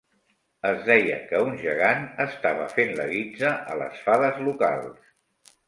Es 0.69 0.79
deia 0.87 1.19
que 1.31 1.41
un 1.49 1.53
gegant 1.65 2.01
estava 2.25 2.67
fent 2.79 2.95
la 3.03 3.07
guitza 3.13 3.55
a 3.75 3.79
les 3.85 4.03
fades 4.09 4.43
locals. 4.51 5.09